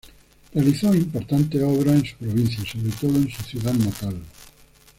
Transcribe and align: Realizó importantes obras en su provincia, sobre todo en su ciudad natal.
Realizó 0.51 0.95
importantes 0.95 1.61
obras 1.61 1.93
en 1.93 2.05
su 2.07 2.15
provincia, 2.15 2.63
sobre 2.65 2.91
todo 2.99 3.15
en 3.17 3.29
su 3.29 3.43
ciudad 3.43 3.73
natal. 3.75 4.19